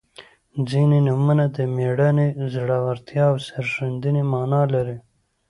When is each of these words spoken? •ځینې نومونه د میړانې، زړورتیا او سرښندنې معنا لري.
•ځینې 0.69 0.97
نومونه 1.07 1.45
د 1.55 1.57
میړانې، 1.75 2.27
زړورتیا 2.53 3.23
او 3.31 3.35
سرښندنې 3.47 4.23
معنا 4.31 4.61
لري. 4.73 4.97